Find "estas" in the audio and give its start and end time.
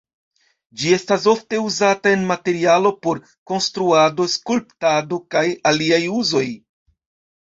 0.95-1.25